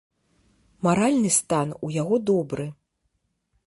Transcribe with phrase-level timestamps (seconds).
[0.87, 2.65] Маральны стан у яго добры.